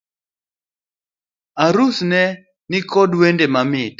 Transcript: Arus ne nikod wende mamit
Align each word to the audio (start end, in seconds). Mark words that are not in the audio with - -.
Arus 1.65 1.97
ne 2.11 2.23
nikod 2.71 3.11
wende 3.19 3.45
mamit 3.53 3.89